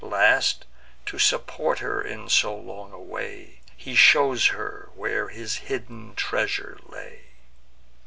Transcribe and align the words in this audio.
Last, 0.03 0.65
to 1.05 1.19
support 1.19 1.77
her 1.77 2.01
in 2.01 2.27
so 2.27 2.55
long 2.57 2.91
a 2.91 2.97
way, 2.97 3.61
He 3.77 3.93
shows 3.93 4.47
her 4.47 4.89
where 4.95 5.27
his 5.27 5.57
hidden 5.69 6.15
treasure 6.15 6.79
lay. 6.87 7.25